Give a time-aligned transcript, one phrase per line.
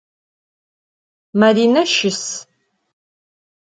[1.39, 2.23] Marine şıs.